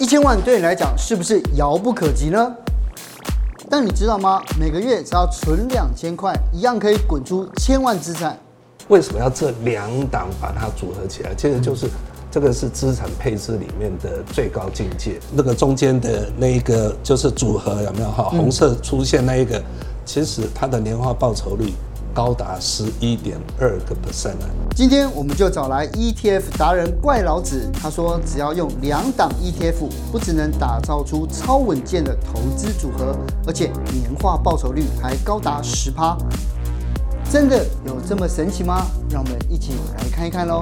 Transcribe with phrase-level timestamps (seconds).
[0.00, 2.50] 一千万对你来讲是不是遥不可及呢？
[3.68, 4.40] 但你知道吗？
[4.58, 8.34] 每个月只要存两千块，一样可以滚出千万资产。
[8.88, 11.34] 为什么要这两档把它组合起来？
[11.34, 11.86] 其实就是
[12.30, 15.20] 这个是资产配置里面的最高境界。
[15.34, 18.22] 那个中间的那一个就是组合有没有哈？
[18.30, 19.62] 红色出现那一个，
[20.06, 21.74] 其实它的年化报酬率。
[22.14, 24.36] 高达十一点二个 percent。
[24.74, 36.16] 今天我们就找来 ETF 达人怪老子，他说只要用两档 ETF，不只能打造出超稳健的投资组合，而且年化报酬率还高达十趴。
[37.30, 38.86] 真的有这么神奇吗？
[39.10, 40.60] 让我们一起来看一看喽。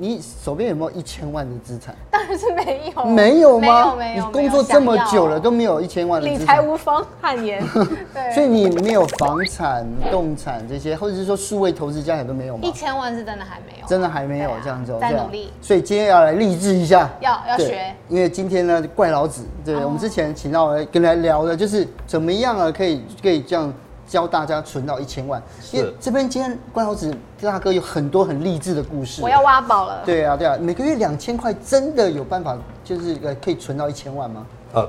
[0.00, 1.94] 你手边有没有一千万的资产？
[2.10, 3.04] 当然是没有。
[3.04, 3.84] 没有吗？
[3.84, 4.24] 没有没有。
[4.24, 6.40] 你工作这么久了都没有一千万的资产。
[6.40, 7.62] 理财无方汗颜。
[8.14, 8.32] 对。
[8.32, 12.66] 所以你没有房产、动产这些，或者是说数位投资家也都没有吗？
[12.66, 13.86] 一千万是真的还没有。
[13.86, 14.96] 真的还没有这样子。
[14.98, 15.52] 在努力。
[15.60, 17.06] 所以今天要来励志一下。
[17.20, 17.94] 要要学。
[18.08, 23.70] 因为今天呢，怪老子，对，我们之前请到来跟来聊的就是怎么样啊，可以可以这样。
[24.10, 29.22] 教大家存到一千万，因为这边今天关老子大哥有很多很励志的故事。
[29.22, 30.02] 我要挖宝了。
[30.04, 34.44] 对啊，对啊，每个月两千块真的有办法，就是呃可以存到一千万吗？
[34.72, 34.88] 呃，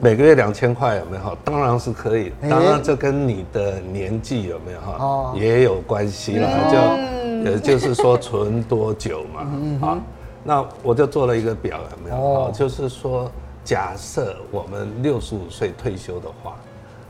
[0.00, 1.38] 每个月两千块有没有？
[1.44, 6.48] 当然是可以，当然这跟你的年纪有没有哈，也有关系啦。
[6.68, 9.98] 就也就是说存多久嘛，啊，
[10.42, 12.50] 那我就做了一个表有没有？
[12.52, 13.30] 就是说
[13.62, 16.56] 假设我们六十五岁退休的话。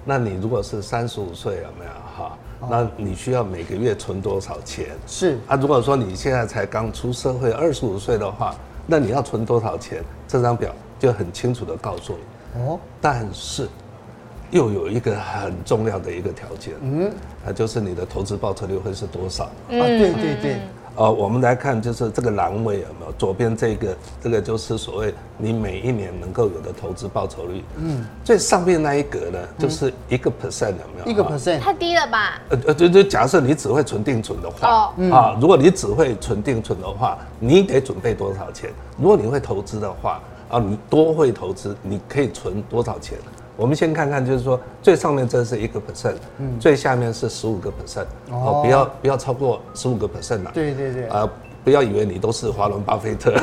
[0.09, 2.39] 那你如果是三十五岁有没有哈？
[2.71, 4.87] 那你需要每个月存多少钱？
[5.07, 8.55] 是啊，如果说你现在才刚出社会二十五岁的话，
[8.87, 10.03] 那你要存多少钱？
[10.27, 12.63] 这张表就很清楚的告诉你。
[12.63, 13.69] 哦，但是
[14.51, 17.13] 又有一个很重要的一个条件，嗯，
[17.45, 19.45] 那就是你的投资报酬率会是多少？
[19.45, 20.61] 啊，对对对。
[20.99, 23.13] 呃，我们来看，就是这个栏位有没有？
[23.17, 27.63] 左边这个，这个就是所谓你每一年能够有的投资报酬率。
[27.77, 31.07] 嗯，最上面那一格呢，就是一个 percent 有没有？
[31.07, 32.41] 一个 percent 太低了吧？
[32.49, 38.69] 呃呃，就就假设你只会存定存的话，哦，啊，如果你只会存定存的话，你得准备多少钱？
[39.01, 43.17] 如果你会投资的话，啊，你多会投资，你可以存多少钱？
[43.59, 51.29] 我们先看看，就是说最上面这是一个 percent，嗯，最下面是十五个 percent，哦，不要不要超过十五个 percent 了，对对对，啊，
[51.65, 53.35] 不要以为你都是华伦巴菲特，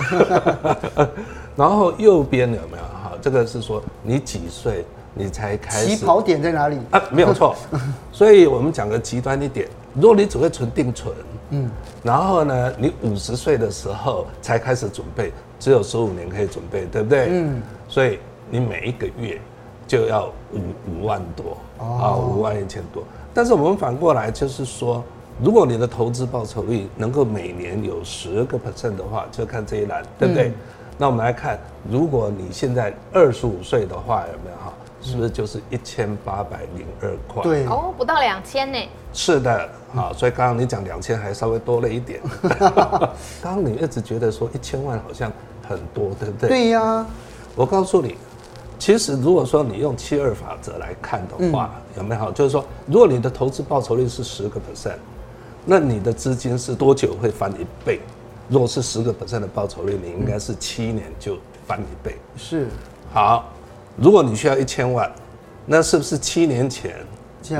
[1.53, 3.11] 然后右边有没有哈？
[3.21, 5.97] 这个是说你几岁你才开始？
[5.97, 6.79] 起跑点在哪里？
[6.91, 7.53] 啊，没有错，
[8.13, 11.13] 所以我们讲个极端一点，如果你只会存定存，
[11.49, 11.69] 嗯，
[12.03, 17.27] 然后呢，你五十岁的时候才开始准备，只有十五年可以准备，对不对？
[17.31, 18.17] 嗯，所以
[18.49, 19.41] 你每一个月。
[19.87, 20.59] 就要五
[20.89, 23.03] 五万多啊，五万一千多。
[23.33, 25.03] 但是我们反过来就是说，
[25.41, 30.51] 如果你的投资报酬率能够每年有十个 percent 的话，就看这一栏，对不对？
[30.97, 31.59] 那我们来看，
[31.89, 34.73] 如果你现在二十五岁的话，有没有哈？
[35.01, 37.43] 是不是就是一千八百零二块？
[37.43, 38.79] 对哦，不到两千呢。
[39.13, 42.21] 是的，啊，所以刚刚你讲两千还稍微多了一点。
[43.43, 45.31] 刚刚你一直觉得说一千万好像
[45.67, 46.49] 很多，对不对？
[46.49, 47.05] 对呀，
[47.55, 48.15] 我告诉你。
[48.77, 52.31] 其实，如果说你用七二法则来看的话，有没有？
[52.31, 54.97] 就是说，如果你的投资报酬率是十个 percent，
[55.65, 57.99] 那你的资金是多久会翻一倍？
[58.47, 62.17] 如果是十个 percent 的报酬率，你应该是七年就翻一倍。
[62.37, 62.67] 是。
[63.11, 63.51] 好，
[63.97, 65.11] 如果你需要一千万，
[65.65, 66.95] 那是不是七年前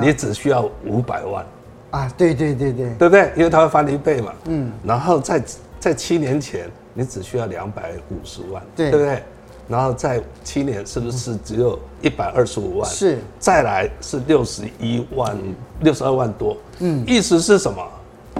[0.01, 1.45] 你只需要五百万？
[1.91, 3.31] 啊，对对对对，对不对？
[3.35, 4.33] 因为它会翻一倍嘛。
[4.45, 4.71] 嗯。
[4.83, 5.43] 然后在
[5.79, 9.23] 在七年前，你只需要两百五十万，对不对？
[9.67, 12.89] 然后在七年是不是只有一百二十五万？
[12.89, 15.35] 是，再来是六十一万，
[15.81, 16.55] 六十二万多。
[16.79, 17.83] 嗯，意思是什么？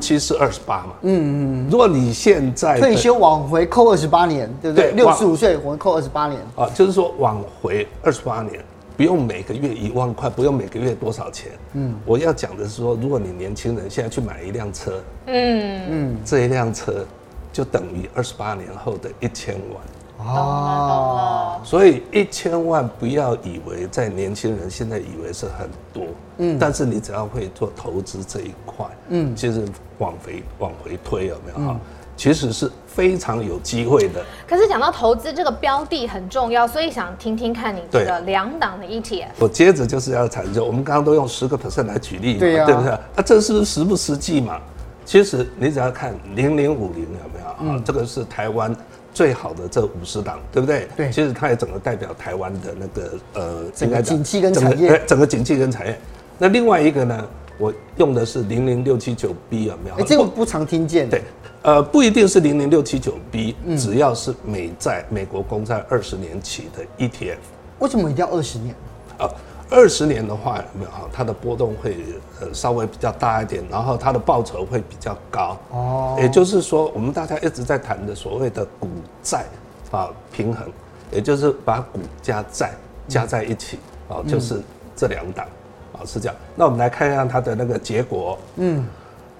[0.02, 0.94] 七十二十八嘛。
[1.03, 1.69] 嗯嗯。
[1.72, 4.91] 如果你现在退休往回扣二十八年，对不对？
[4.91, 6.40] 六十五岁我们扣二十八年。
[6.56, 8.63] 啊，就是说往回二十八年，
[8.97, 11.52] 不用每个月一万块，不用每个月多少钱。
[11.74, 17.06] 嗯，我要讲的是说，如果你年轻人现在去买一辆车，嗯嗯，这一辆车
[17.54, 19.81] 就等于二十八年后的一千万。
[20.17, 26.06] 哦，所以一千万不要以为在年轻人现在以为是很多，
[26.38, 29.65] 嗯，但是你只要会做投资这一块，嗯，其实
[29.97, 31.79] 往回往回推有没有哈？
[32.17, 34.23] 其实是非常有机会的。
[34.47, 39.27] 可是讲到投资这个标的很重要，所以想听听看你这个两档的 ETF。
[39.38, 42.91] 我接着就是要谈，就我们刚刚都用十个 percent 来举例嘛，对呀，对不对？
[42.91, 44.61] 啊，这是不是实不实际嘛？
[45.03, 47.81] 其实你只要看零零五零有没有啊？
[47.85, 48.73] 这个是台湾。
[49.15, 50.88] 最好的这五十档，对不对？
[50.97, 55.97] 对，其实它也整个代表台湾的那个呃，整个景气跟产业，整个景气跟产业。
[56.38, 57.27] 那另外一个呢，
[57.57, 59.95] 我用的是零零六七九 B 有没有？
[59.95, 61.09] 哎，这个不常听见。
[61.09, 61.23] 对，
[61.62, 67.38] 呃，不一定是零零六七九 B，只要是美债、美国公债二十年期的 ETF。
[67.79, 68.75] 为什么一定要二十年？
[69.18, 69.29] 啊，
[69.69, 70.89] 二十年的话，有没有？
[71.12, 71.97] 它的波动会
[72.39, 75.57] 呃稍微比较大一点，然后它的报酬会比较高。
[75.71, 78.88] 哦，也就是说，我们大家一直在谈的所谓的股
[79.23, 79.45] 债
[79.91, 80.67] 啊平衡，
[81.12, 82.71] 也就是把股加债
[83.07, 83.79] 加在一起
[84.09, 84.62] 啊，就是
[84.95, 85.45] 这两档
[85.94, 86.35] 啊，是这样。
[86.56, 88.38] 那我们来看一下它的那个结果。
[88.57, 88.85] 嗯。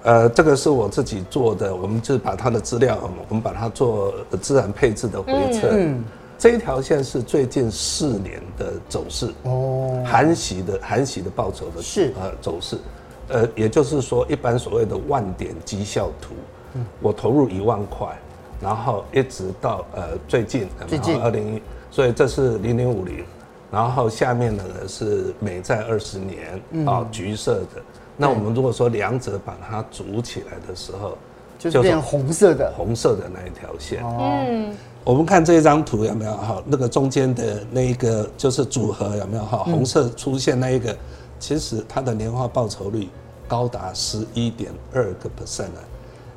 [0.02, 2.96] 呃，这个是我自己做的，我们就把它的资料，
[3.28, 5.70] 我们把它做资产配置的回测。
[5.72, 6.04] 嗯，
[6.38, 12.12] 这一条线是最近四年的走势哦，含息的含息的报酬的是。
[12.20, 12.76] 呃走势，
[13.28, 16.34] 呃，也就是说，一般所谓的万点绩效图，
[16.74, 18.06] 嗯，我投入一万块，
[18.60, 21.18] 然后一直到呃最近最近。
[21.20, 23.24] 二零一，所以这是零零五零，
[23.70, 27.82] 然后下面的呢是美债二十年啊，橘色的。
[28.16, 31.16] 那我们如果说两者把它组起来的时候，
[31.58, 34.02] 就是变红色的，红色的那一条线。
[34.04, 34.74] 嗯，
[35.06, 36.60] 我们看这一张图有没有哈？
[36.66, 39.58] 那个中间的那一个就是组合有没有哈？
[39.58, 40.92] 红色出现那一个，
[41.38, 43.08] 其实它的年化报酬率
[43.46, 45.78] 高达十一点二个 percent 啊。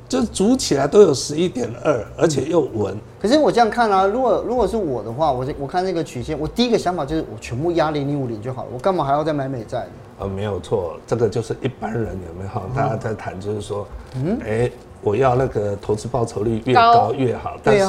[0.08, 2.96] 就组起来都有十一点二，而且又稳。
[3.20, 9.84] 可是我这样看啊，如果如果是我的话，我我看那个曲线，我第一个想法就是我全部压零零五零就好了，我干嘛还要再买美债？
[10.20, 12.62] 呃，没有错，这个就是一般人有没有？
[12.72, 13.84] 大家在谈就是说，
[14.14, 14.70] 嗯，哎，
[15.02, 17.86] 我要那个投资报酬率越高越好，但是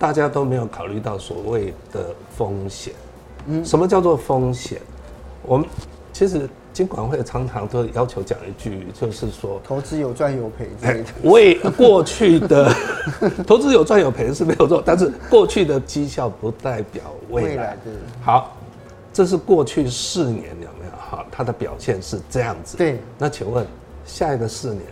[0.00, 2.92] 大家都没有考虑到所谓的风险。
[3.46, 4.80] 嗯，什么叫做风险？
[5.44, 5.64] 我们
[6.12, 6.48] 其实。
[6.72, 10.68] 金管会常常都要求讲一句，就是说投资有赚有赔。
[11.24, 12.72] 为过去的
[13.44, 17.76] 投资有赚有赔是没有错，但是过去的绩效不代表未来。
[18.22, 18.56] 好，
[19.12, 20.92] 这是过去四年有没有？
[20.96, 22.76] 好，它的表现是这样子。
[22.76, 23.00] 对。
[23.18, 23.66] 那请问
[24.06, 24.84] 下一个四年，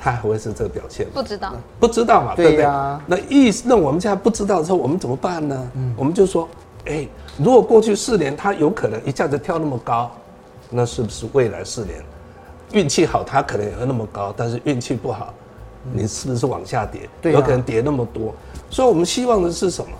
[0.00, 1.12] 它还会是这个表现吗？
[1.14, 1.52] 不知道。
[1.78, 2.34] 不知道嘛？
[2.34, 2.64] 对不对。
[3.06, 5.70] 那意思，那我们现在不知道的时候，我们怎么办呢？
[5.96, 6.48] 我们就说，
[6.86, 7.06] 哎，
[7.36, 10.10] 如果过去四年它有可能一下子跳那么高。
[10.72, 12.00] 那是不是未来四年
[12.70, 15.34] 运气好，它可能也会那么高，但是运气不好，
[15.92, 17.08] 你是不是往下跌？
[17.20, 18.32] 对，有可能跌那么多。
[18.70, 19.90] 所以我们希望的是什么？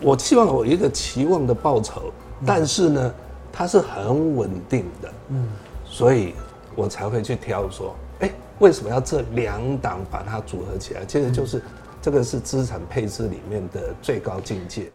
[0.00, 2.02] 我希望我一个期望的报酬，
[2.46, 3.14] 但是呢，
[3.52, 5.12] 它是很稳定的。
[5.30, 5.48] 嗯，
[5.84, 6.34] 所以
[6.76, 8.01] 我才会去挑说，哎，
[8.62, 11.04] 为什么要这两档把它组合起来？
[11.04, 11.60] 其实就是
[12.00, 14.88] 这个是资产配置里面的最高境界。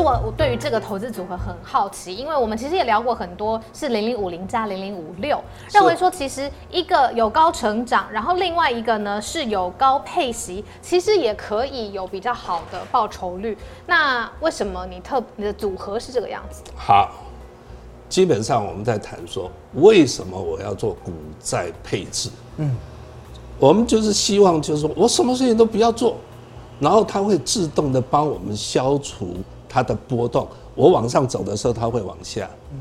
[0.00, 5.42] 我我对于这个投资组合很好奇，因为我们其实也聊过很多，是零零五零加零零五六，
[5.72, 13.58] 认为说其实一个有高成长，然后另外一个呢是有高配息，其实也可以有比较好的报酬率。
[13.86, 16.62] 那为什么你特你的组合是这个样子？
[16.76, 17.12] 好，
[18.08, 22.30] 基本上我们在谈说，为什么我要做股债配置？
[22.56, 22.74] 嗯，
[23.58, 26.16] 我们就是希望就是说我什么事情都不要做，
[26.80, 29.36] 然后它会自动的帮我们消除。
[29.70, 32.48] 它的波动，我往上走的时候，它会往下。
[32.72, 32.78] 嗯，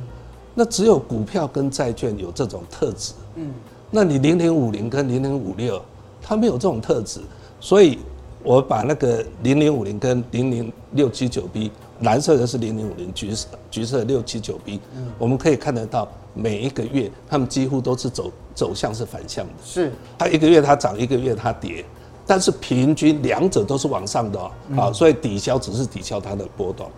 [0.56, 3.12] 那只有股票跟债券有这种特质。
[3.36, 3.54] 嗯，
[3.92, 5.82] 那你零零五零跟零零五六，
[6.22, 7.20] 它没有这种特质，
[7.60, 8.00] 所以
[8.42, 19.54] 我把那个零零五零跟零零六七九 B，蓝色的是零零五零，橘色橘色六七九 B，嗯，我们可以看得到每一个月，它们几乎都是走走向是反向的。
[19.64, 21.84] 是，它一个月它涨，一个月它跌。
[22.30, 24.40] 但是平均两者都是往上的，
[24.76, 26.92] 啊，所以抵消只是抵消它的波动。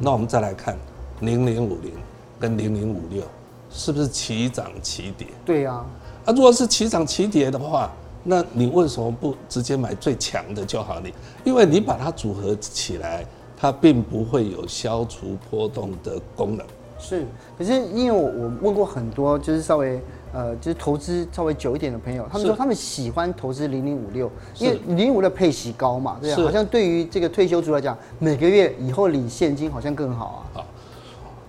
[0.00, 0.74] 那我们再来看
[1.20, 1.92] 零零五零
[2.40, 3.22] 跟零零五六，
[3.70, 5.28] 是不是齐涨齐跌？
[5.44, 5.84] 对呀。
[6.24, 7.92] 啊，如果是齐涨齐跌的话，
[8.22, 10.98] 那你为什么不直接买最强的就好？
[10.98, 11.12] 你
[11.44, 13.22] 因为你把它组合起来，
[13.64, 16.66] 它并不会有消除波动的功能。
[16.98, 17.24] 是，
[17.56, 19.98] 可是因为我我问过很多，就是稍微。
[20.34, 24.28] 呃，就是投资稍微久一点的朋友，他们说他们喜欢投资零零五六，
[24.58, 30.58] 因为零零五六配息高嘛，对啊，好像对于这个退休族来讲，每个月以后领现金好像更好啊。
[30.58, 30.66] 好，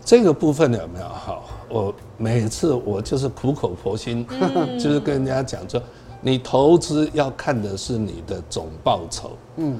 [0.03, 1.05] 这个部分有没有？
[1.07, 4.23] 好，我每次我就是苦口婆心，
[4.79, 5.81] 就是跟人家讲说，
[6.21, 9.31] 你投资要看的是你的总报酬。
[9.55, 9.79] 嗯，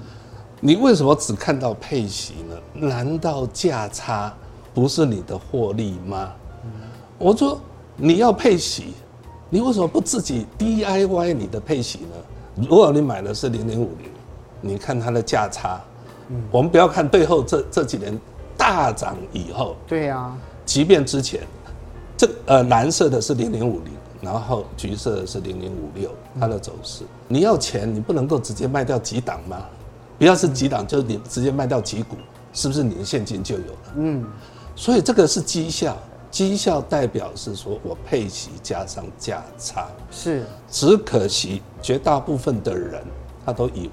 [0.65, 2.87] 你为什么只看到配息呢？
[2.87, 4.33] 难道价差
[4.73, 6.33] 不是你的获利吗？
[7.19, 7.59] 我说。
[7.97, 8.93] 你要配息，
[9.49, 12.67] 你为什么不自己 DIY 你的配息呢？
[12.67, 14.09] 如果你买的是零零五零，
[14.59, 15.79] 你看它的价差，
[16.27, 18.19] 嗯，我们不要看背后这这几年
[18.57, 21.39] 大涨以后，对呀，即便之前，
[22.17, 29.63] 这呃蓝色的是零零五零，然后橘色的是零零五六，它的走势，你要钱，你不能够直接卖掉几档吗？
[30.17, 32.15] 不要是几档，就是你直接卖掉几股，
[32.53, 33.93] 是不是你的现金就有了？
[33.97, 34.25] 嗯，
[34.75, 35.97] 所以这个是绩效。
[36.31, 43.01] 绩效代表是说我配息加上价差，是，只可惜绝大部分的人
[43.45, 43.89] 他都以为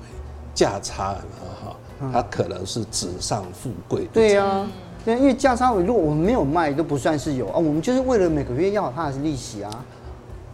[0.52, 1.14] 价差
[1.62, 1.76] 哈，
[2.12, 4.09] 他可能是纸上富贵。
[4.12, 4.67] 对呀，
[5.05, 9.85] 对，因为价差如果我们没有卖都不算是有啊，我们就是为了每个月要它的是利息啊。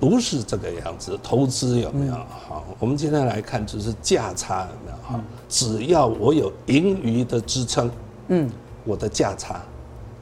[0.00, 2.12] 不是这个样子，投资有没有？
[2.12, 4.97] 好，我们今天来看就是价差有没有？
[5.02, 7.90] 好，只要我有盈余的支撑，
[8.28, 8.49] 嗯，
[8.85, 9.61] 我的价差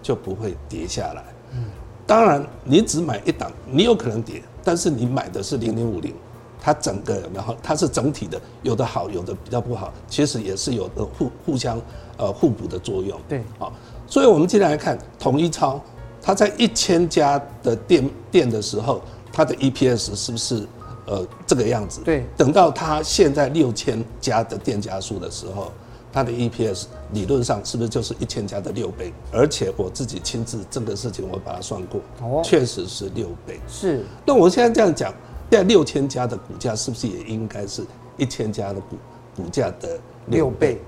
[0.01, 1.25] 就不会跌下来。
[1.53, 1.65] 嗯
[2.07, 6.15] 当然，你只买一档，你有可能跌，但是你买的是零零五零，
[6.61, 11.81] 它整个然后它是整体的，有的好，有的比较不好，其实也是有的互互相
[12.17, 13.21] 呃互补的作用。
[13.29, 13.73] 对，好，
[14.07, 15.81] 所以我们今天来看统一超，
[16.23, 19.03] 它在一千家的店店的时候，
[19.37, 20.67] 它的 EPS 是不是
[21.05, 22.01] 呃这个样子？
[22.03, 25.71] 对，等到它现在六千家的店家数的时候。
[26.13, 29.13] 它的 EPS 理论上是不是就是一千家的六倍？
[29.31, 33.61] 而且我自己亲自这个事情我把它算过，哦，确实是六倍。
[33.69, 34.03] 是。
[34.25, 35.13] 那我现在这样讲，
[35.51, 37.85] 现在六千家的股价是不是也应该是
[38.17, 38.97] 一千家的股
[39.37, 40.81] 股价的六倍？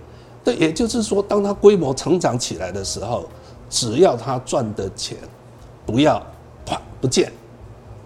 [0.42, 3.28] 对，也就是说，当它规模成长起来的时候，
[3.68, 5.18] 只要它赚的钱
[5.84, 6.26] 不要
[6.64, 7.30] 啪不见，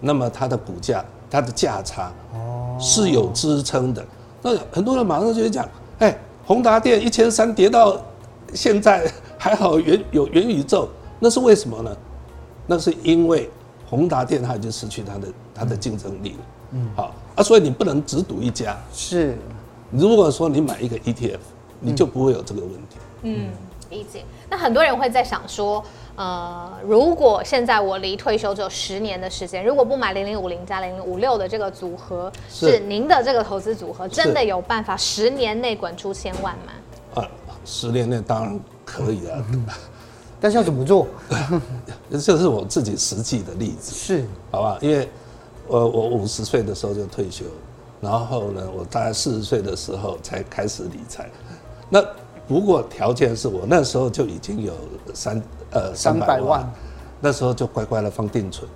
[0.03, 4.05] 那么它的股价它的价差哦是有支撑的。
[4.41, 5.67] 那很多人马上就会讲，
[5.99, 6.15] 哎。
[6.45, 7.97] 宏达电一千三跌到
[8.53, 11.97] 现在还好元 有元宇宙，那是为什么呢？
[12.67, 13.49] 那是因为
[13.89, 16.37] 宏达电它已经失去它的它的竞争力了。
[16.71, 18.77] 嗯，好啊，所以你不能只赌一家。
[18.91, 19.37] 是，
[19.89, 21.39] 如果说你买一个 ETF，
[21.79, 22.97] 你就不会有这个问题。
[23.21, 23.47] 嗯，
[23.89, 24.23] 理解。
[24.49, 25.83] 那很多人会在想说。
[26.15, 36.73] 呃，如果现在我离退休只有十年的时间，如果不买零零五零加零零五六的这个组合，是，是您的这个投资组合，真的有办法十年内滚出千万吗？
[37.15, 37.27] 啊，
[37.65, 39.43] 十年内当然可以啊，
[40.39, 41.07] 但是要怎么做？
[42.21, 44.77] 这是我自己实际的例子，是，好吧？
[44.81, 45.09] 因为，
[45.65, 47.43] 我我五十岁的时候就退休，
[47.99, 51.27] 然后呢，我大概四十岁的时候才开始理财，
[51.89, 52.05] 那。
[52.47, 54.73] 不过条件是我那时候就已经有
[55.13, 56.69] 三呃三百万，
[57.21, 58.69] 那时候就乖乖的放定存，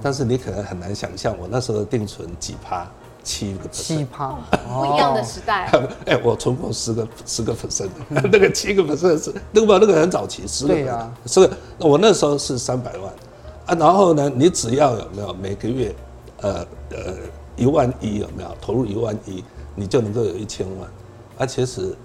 [0.00, 2.88] 但是你可能很难想象我那时候的定存几趴，
[3.24, 4.38] 七个 percent，七趴，
[4.72, 5.68] 不一样的时代。
[6.06, 13.12] 哎，我存过十个十个 percent， 那个七个 percent 是那个那个很早期，十个，十个，我那时候是三百万。
[13.66, 15.92] 啊，然后呢，你只要有没有每个月
[16.42, 17.14] 呃呃
[17.56, 20.88] 一万一有没有投入一万一，你就能够有一千万，
[21.36, 21.96] 而且是。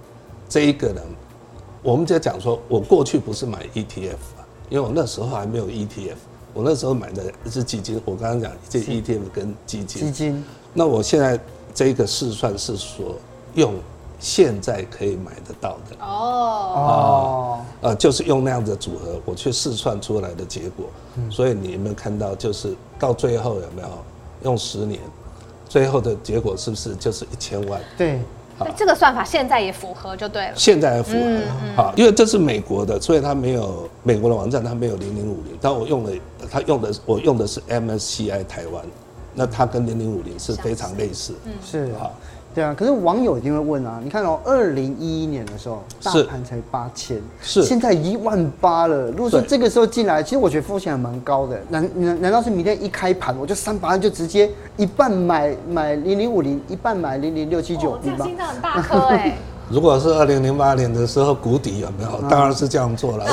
[0.48, 1.02] 这一个呢，
[1.82, 6.16] 我们就讲说，我过去不是买 ETF 啊，因为我那时候还没有 ETF，
[6.54, 8.02] 我那时候买的是基金。
[8.06, 10.04] 我刚刚讲这 ETF 跟基金。
[10.04, 10.46] 基金。
[10.74, 11.40] 那我现在
[11.74, 13.16] 这个试算是说，
[13.56, 13.74] 用
[14.20, 15.96] 现在可以买得到的。
[16.00, 16.08] 哦。
[16.76, 17.60] 哦。
[17.82, 20.86] 呃，就是用那样的组合，我去试算出来的结果。
[21.30, 23.90] 所以你有没有看到，就是到最后有没有
[24.44, 25.00] 用十年，
[25.68, 27.82] 最后的结果是不是就是一千万？
[27.98, 28.20] 对。
[28.58, 30.54] 好这个算法现在也符合就对了。
[30.56, 35.58] 现在也符合，好，因为这是美国的，所以它没有美国的网站，它没有零零五零。
[35.62, 36.12] 但我用了，
[36.50, 38.84] 它用的我用的是 MSCI 台湾，
[39.34, 41.34] 那它跟零零五零是非常类似。
[41.46, 42.14] 嗯，是好。
[42.56, 49.12] 对啊，可是网友一定会问啊，你看哦，二零一一年的时候，大盘才八千，是现在一万八了。
[49.12, 51.60] 如果说这个时候进来，其实我觉得风险还蛮高的。
[51.68, 58.00] 难难难道是明天一开盘，我就三百万就直接一半买买零零五零，一半买零零六七九？
[58.02, 59.36] 这心脏很大颗哎。
[59.70, 62.22] 如果是二零零八年的时候谷底有没有？
[62.30, 63.26] 当然是这样做了。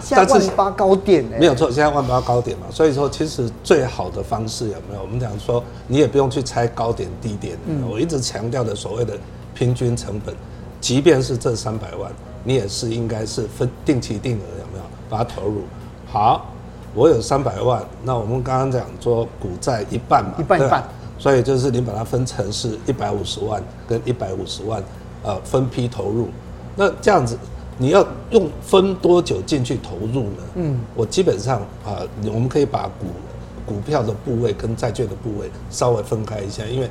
[0.00, 1.36] 现在 万八高点呢？
[1.40, 2.66] 没有错，现在万八高点嘛。
[2.70, 5.02] 所以说，其实最好的方式有没有？
[5.02, 7.58] 我们讲说，你也不用去猜高点低点。
[7.90, 9.14] 我一直强调的所谓的
[9.54, 10.32] 平均成本，
[10.80, 12.10] 即便是这三百万，
[12.44, 14.84] 你也是应该是分定期定额有没有？
[15.10, 15.62] 把它投入。
[16.06, 16.46] 好，
[16.94, 20.84] 我有三百万，那我们刚刚讲说股债一半嘛，一半一半。
[21.18, 24.82] 所以就是你把它分成是一百五十万跟一百五十万。
[25.22, 26.28] 呃，分批投入，
[26.74, 27.38] 那这样子，
[27.78, 30.42] 你要用分多久进去投入呢？
[30.56, 33.06] 嗯，我基本上啊，我们可以把股
[33.64, 36.90] 股票的部位跟债券的部位稍微分开一下，因为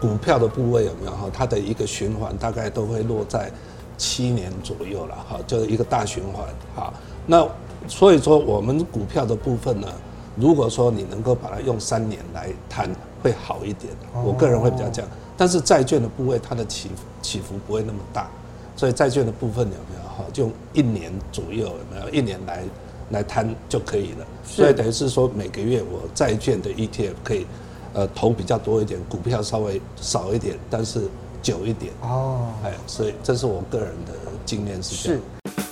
[0.00, 3.50] 股票的部位有没有哈，它的一个循环大概都会落在
[3.98, 6.46] 七年左右了哈，就是一个大循环。
[6.76, 6.92] 哈，
[7.26, 7.44] 那
[7.88, 9.88] 所以说我们股票的部分呢，
[10.36, 12.88] 如果说你能够把它用三年来谈，
[13.22, 13.92] 会好一点。
[14.24, 15.10] 我个人会比较这样。
[15.42, 18.30] 但是债券的部位，它的起伏起伏不会那么大，
[18.76, 20.24] 所以债券的部分有没有哈？
[20.32, 22.08] 就一年左右有没有？
[22.10, 22.62] 一年来
[23.10, 24.26] 来摊就可以了。
[24.44, 27.44] 所以等于是说，每个月我债券的 ETF 可以
[27.92, 31.08] 呃投比较多一点，股票稍微少一点，但是
[31.42, 31.92] 久一点。
[32.02, 34.12] 哦，哎，所以这是我个人的
[34.46, 35.20] 经验是这样。
[35.20, 35.66] 是。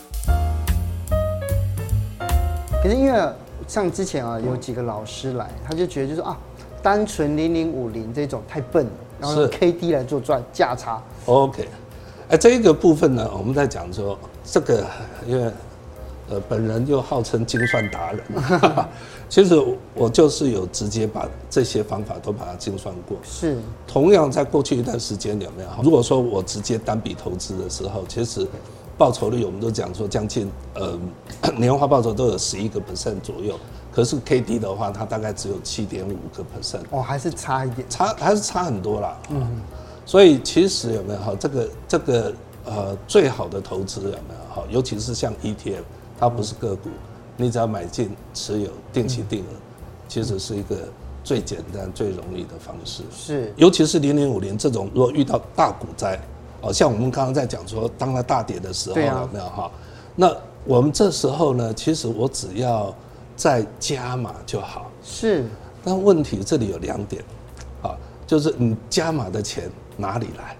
[2.82, 3.32] 可是因为。
[3.68, 6.36] 像之前啊，有几个老师来，他就觉得就是啊，
[6.82, 11.02] 单纯零零五零这种太笨了，然后用 K D 来做赚价差。
[11.26, 11.68] OK，
[12.28, 14.84] 哎，这一个部分呢，我们在讲说这个，
[15.26, 15.50] 因为
[16.30, 18.22] 呃，本人又号称精算达人，
[19.28, 19.60] 其实
[19.94, 23.16] 我就是有直接把这些方法都把它精算过。
[23.24, 25.68] 是，同样在过去一段时间有没有？
[25.82, 28.46] 如果说我直接单笔投资的时候，其实
[28.96, 30.96] 报酬率我们都讲说将近呃
[31.58, 33.58] 年化报酬都有十一个 percent 左右，
[33.92, 36.82] 可是 K D 的话，它大概只有七点五个 percent。
[36.90, 39.16] 哦，还是差一点，差还是差很多啦。
[39.30, 39.60] 嗯，
[40.06, 41.34] 所以其实有没有哈？
[41.38, 42.32] 这个这个
[42.64, 44.62] 呃最好的投资有没有哈？
[44.68, 45.84] 尤其是像 E T F。
[46.22, 46.90] 它不是个股，
[47.38, 49.56] 你只要买进、持有、定期定额，
[50.06, 50.76] 其实是一个
[51.24, 53.02] 最简单、最容易的方式。
[53.10, 56.20] 是，尤其是零零五零这种，如果遇到大股灾，
[56.60, 59.70] 哦，像我们刚刚在讲说，当它大跌的时候，有没有哈？
[60.14, 60.30] 那
[60.66, 62.94] 我们这时候呢，其实我只要
[63.40, 64.90] 再加码就好。
[65.02, 65.46] 是，
[65.82, 67.24] 但问题这里有两点，
[67.80, 70.54] 啊，就是你加码的钱哪里来？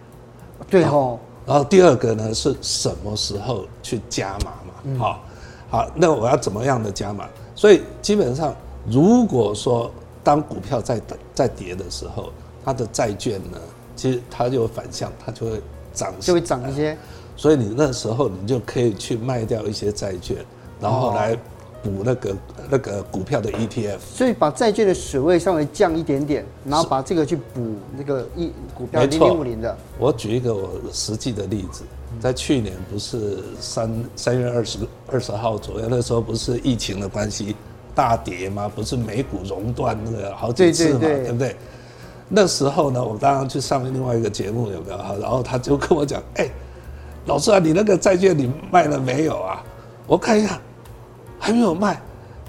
[0.71, 1.19] 对哦。
[1.45, 4.99] 然后第二个呢，是什么时候去加码嘛？
[4.99, 5.21] 好。
[5.69, 7.29] 好，那我要怎么样的加码？
[7.55, 8.57] 所以基本上，
[8.87, 9.91] 如果说
[10.25, 12.33] 当股票在等在跌的时候，
[12.65, 13.59] 它的债券呢，
[13.95, 16.97] 其实它就反向，它就会涨，就会涨一些。
[17.37, 20.39] 所以你那时候你就可以去卖掉一些债券，
[20.81, 21.37] 然后来
[21.83, 22.37] 补那个
[22.71, 23.99] 那个股票的 ETF。
[24.01, 29.77] 所以把债券的水位稍微降一点点，然后把这个去补那个一股票零零五零的。
[29.99, 31.83] 我举一个我实际的例子。
[32.19, 37.55] 在去年不是三三月二十二十号左右，那时候不是疫情的关系
[37.95, 38.71] 大跌吗？
[38.75, 41.57] 不是美股熔断那个好几次嘛，对，对，对，对不对？
[42.29, 44.99] 那时候呢，我当然去上另外一个节目有没有？
[45.21, 46.49] 然后他就跟我讲：“哎，
[47.27, 49.65] 老师啊，你那个债券你卖了没有啊？
[50.07, 50.61] 我看一下，
[51.41, 52.01] 还没有卖。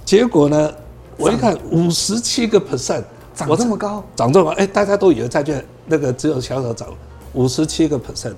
[0.05, 0.71] 结果呢，
[1.17, 6.89] 我一看五十七个 percent，涨这么高，涨这么高，哎，大家都以为债券那个只有小小涨
[7.33, 8.35] 五十七个 percent。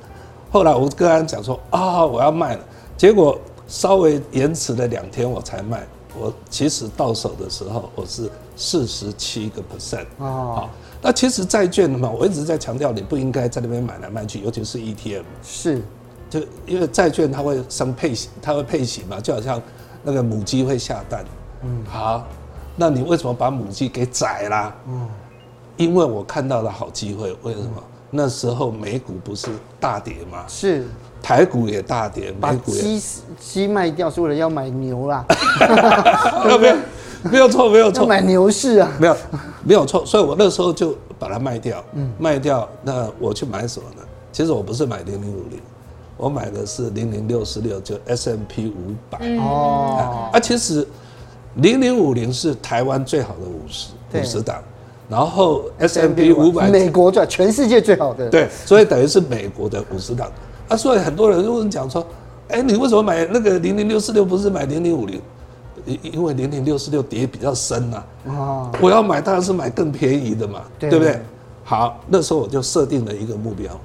[0.51, 2.63] 后来我跟他讲说啊，我要卖了，
[2.95, 3.37] 结果
[3.67, 5.85] 稍微延迟了两天我才卖。
[6.15, 10.69] 我其实到手的时候我是四十七个 percent 啊。
[11.01, 15.23] 那其实债券的嘛，我一直在强调你不应该在那边买来卖去，尤其是 ETM。
[15.43, 15.81] 是，
[16.29, 19.59] 就因为债券它会生配息，它会配息嘛，就好像
[20.03, 21.25] 那个母鸡会下蛋。
[21.63, 22.27] 嗯，好，
[22.75, 24.75] 那你为什么把母鸡给宰啦？
[24.87, 25.07] 嗯，
[25.77, 27.83] 因为我看到了好机会，为什么？
[28.15, 29.47] 那时候美股不是
[29.79, 30.43] 大跌吗？
[30.47, 30.85] 是，
[31.21, 33.01] 台股也大跌，美股鸡
[33.39, 35.25] 鸡卖掉是为了要买牛啦。
[36.45, 36.75] 没有没有
[37.31, 39.17] 没有错没有错，要买牛市啊，没有
[39.63, 44.03] 没有错，所以我那时候就把它卖掉，嗯，卖掉，那我去买什么呢？
[44.31, 45.59] 其实我不是买零零五零，
[46.17, 50.87] 我买的是零零六四六，就 S M P 五百哦，啊，其实
[51.55, 54.61] 零零五零是台湾最好的五十五十档。
[55.09, 60.31] 然后 S M P 五百，美国最全世界最好的，对，所以等于是美国的五十档
[60.69, 60.77] 啊。
[60.77, 62.03] 所以很多人就问讲说，
[62.47, 65.21] 哎，你为什么买那个零零六四六，不是买零零五零？
[65.85, 68.03] 因因为零零六四六跌比较深呐。
[68.27, 71.19] 啊，我要买当然是买更便宜的嘛，对不对？
[71.65, 73.77] 好，那时候我就设定了一个目标，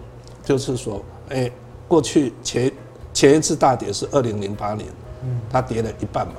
[0.45, 1.51] 就是说，哎，
[1.89, 2.71] 过去前
[3.13, 4.87] 前一次大跌是二零零八年，
[5.51, 6.35] 它跌了一半嘛，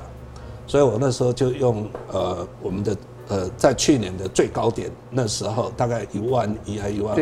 [0.66, 2.96] 所以我那时候就用呃我们的。
[3.32, 7.14] 呃，在去年的最高点那时候，大概一万一还一万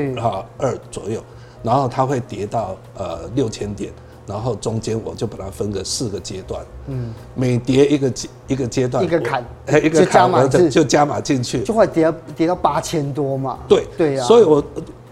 [0.57, 1.23] 二左右，
[1.63, 3.93] 然后它会跌到呃六千点，
[4.27, 9.45] 然后中间我就把它分个四个阶段，嗯，每跌一个阶一个阶段，一个坎，
[9.85, 14.65] 一个坎就就加码进去，就会跌到跌到八千多嘛，对对呀，所以我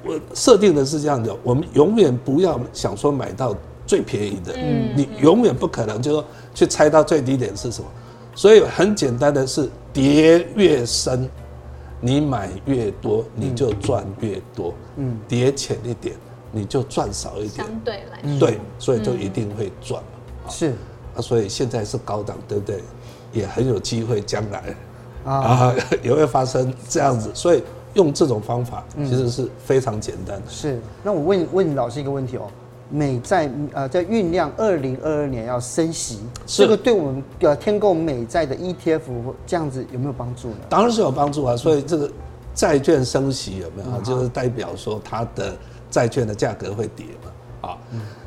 [0.06, 3.54] 我设定的是这样的，我们永远不要想说买到
[3.86, 7.88] 最便宜的，嗯，你永远不可能就说去猜到最低点是什么。
[8.34, 11.28] 所以很简单的是，跌越深，
[12.00, 14.74] 你买越多，你就赚越多。
[14.96, 16.14] 嗯，跌浅一点，
[16.52, 17.66] 你就赚少一点。
[17.66, 20.02] 相对来说，对，所以就一定会赚。
[20.48, 20.74] 是
[21.16, 22.80] 啊，所以现在是高档，对不对？
[23.32, 24.74] 也很有机会将来
[25.24, 27.30] 啊 也会发生这样子。
[27.34, 27.62] 所以
[27.96, 30.48] 用这种方法其实是非常简单的。
[30.48, 32.42] 是，那我问问老师一个问题哦。
[32.88, 39.00] 美债呃在酝酿二零二二年要升息，这个对我们呃天购美债的 ETF
[39.44, 40.58] 这样子有没有帮助呢？
[40.68, 42.08] 当然是有帮助啊，所以这个
[42.54, 44.00] 债券升息有没有？
[44.02, 45.56] 就是代表说它的
[45.90, 47.78] 债券的价格会跌嘛啊，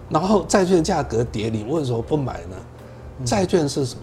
[0.10, 2.58] 然后债券价格跌，你为什么不买呢？
[3.24, 4.02] 债券是什么？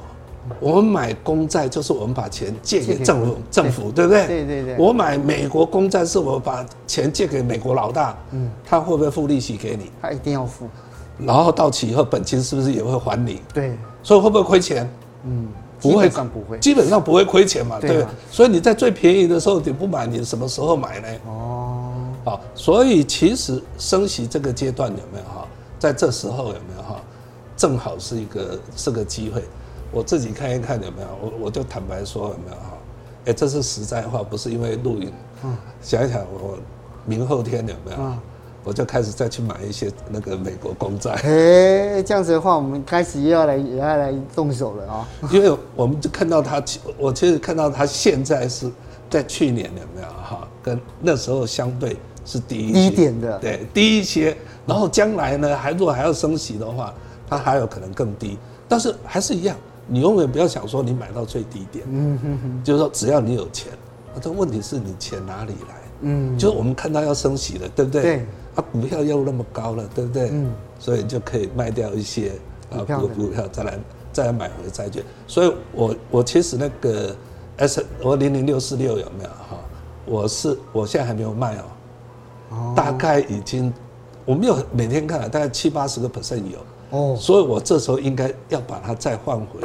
[0.60, 4.26] 我们买公债就是我们把钱借给政府，政府对不对？
[4.26, 4.76] 对对对。
[4.78, 9.90] 我买美国公债是我把钱借给美国老大，嗯，他会不会付利息给你？
[10.00, 10.68] 他一定要付。
[11.18, 13.40] 然后到期以后，本金是不是也会还你？
[13.52, 13.76] 对。
[14.02, 14.88] 所以会不会亏钱？
[15.24, 15.48] 嗯，
[15.80, 18.06] 不会，基本上不会，基本上不会亏钱嘛，对，啊对？
[18.30, 21.08] 所以你在最便宜的时候你不买，你什么时候买呢？
[21.26, 21.92] 哦，
[22.24, 25.46] 好，所以其实升息这个阶段有没有哈？
[25.78, 27.00] 在这时候有没有哈？
[27.56, 29.42] 正好是一个是个机会，
[29.92, 32.72] 我自己看一看有没有，我我就坦白说有没有哈？
[33.26, 35.12] 哎，这是实在话，不是因为录影。
[35.44, 36.58] 嗯，想一想我
[37.04, 37.96] 明后天有没有？
[37.98, 38.18] 嗯
[38.66, 41.12] 我就开始再去买一些那个美国公债。
[41.12, 45.08] 哎，这样子的话，我们开始又要来也要来动手了啊！
[45.30, 46.60] 因为我们就看到它，
[46.98, 48.68] 我其实看到他现在是
[49.08, 54.36] 在去年有没有哈，跟那时候相对是低一低点的，对，低一些。
[54.66, 56.92] 然后将来呢，还如果还要升息的话，
[57.28, 58.36] 它还有可能更低。
[58.66, 61.84] 但是还是一样，你永远不要想说你买到最低点。
[61.88, 63.72] 嗯哼哼，就是说只要你有钱，
[64.20, 65.74] 这问题是你钱哪里来？
[66.02, 68.02] 嗯，就是我们看到要升息了，对不对？
[68.02, 68.26] 对。
[68.56, 70.30] 啊，股票又那么高了，对不对？
[70.32, 72.32] 嗯，所以就可以卖掉一些
[72.70, 73.78] 啊股股票，再来
[74.12, 75.04] 再来买回债券。
[75.26, 77.14] 所以我我其实那个
[77.58, 79.58] S 我零零六四六有没有哈？
[80.06, 81.62] 我是我现在还没有卖哦，
[82.50, 83.70] 哦，大概已经
[84.24, 86.58] 我没有每天看了，大概七八十个 percent 有
[86.90, 89.60] 哦，所以我这时候应该要把它再换回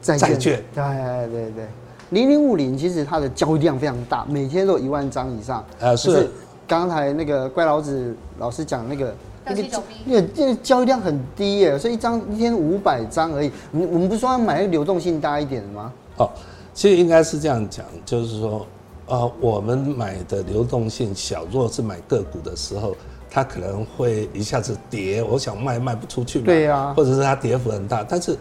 [0.00, 0.62] 债券。
[0.74, 1.66] 对对对，
[2.10, 5.64] 零零五零其实它的交易量非常大，每天都有一万张以上。
[5.80, 6.30] 啊，是。
[6.64, 9.62] 刚才那个怪老子老师讲那个那个
[10.06, 13.50] 那个那个交易量很低耶，所以一张一天五百张而已。
[13.72, 15.92] 我们我们不是说要买那个流动性大一点的吗？
[16.16, 16.30] 哦，
[16.72, 18.64] 其实应该是这样讲，就是说，
[19.06, 22.96] 呃，我们买的流动性小，如果是买个股的时候，
[23.32, 26.44] 它可能会一下子跌，我想卖卖不出去嘛。
[26.44, 26.92] 对呀。
[26.94, 28.36] 或者是它跌幅很大，但是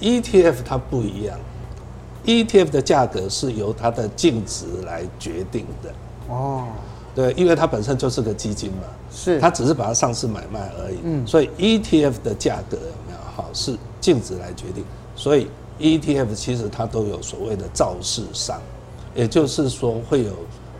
[0.00, 1.36] ETF 它不一样
[2.24, 5.92] ，ETF 的价格是由它的净值来决定的。
[6.28, 6.68] 哦。
[7.16, 14.84] 对，因为它本身就是个基金嘛，是，它只是把它上市买卖而已，嗯，所以 ETF 的价格有没有好是净值来决定，
[15.16, 15.48] 所以
[15.80, 18.60] ETF 其实它都有所谓的造市商，
[19.16, 20.32] 也就是说会有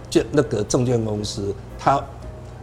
[0.08, 2.00] 券那个证券公司，它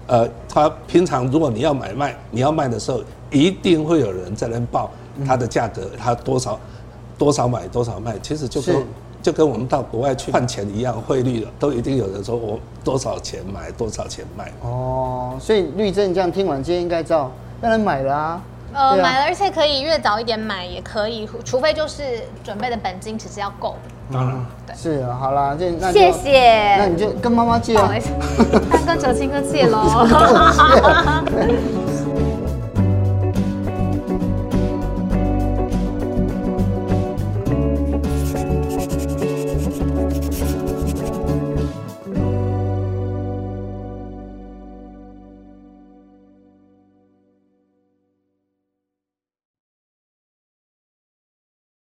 [0.07, 4.91] 呃他平常如果你要买卖你要卖的时候，一定会有人在那报
[5.25, 6.59] 它的价格，它多少
[7.17, 8.85] 多少买多少卖，其实就跟。
[9.25, 14.51] 就跟我们到国外去换钱一样，汇率了都一定有人说我多少钱买多少钱卖。
[14.61, 17.31] 哦，所以律政这样听完，今天应该知道
[17.63, 18.43] 要来买了啊。
[18.71, 22.03] 呃，啊、买了，而且可以越早一点买也可以，除非就是
[22.43, 23.75] 准备的本金其实要够。
[24.11, 27.89] 嗯，对，是啊，好啦，这那谢谢，那你就跟妈妈借啊。
[28.69, 30.05] 大哥，哲青哥借喽。